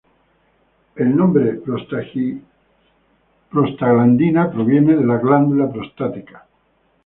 El 0.95 1.15
nombre 1.15 1.59
prostaglandina 3.51 4.51
proviene 4.51 4.95
de 4.95 5.05
la 5.05 5.17
glándula 5.19 5.71
prostática. 5.71 6.47